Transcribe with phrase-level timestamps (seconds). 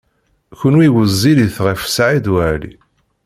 [0.59, 2.73] Kenwi wezzilit ɣef Saɛid Waɛli.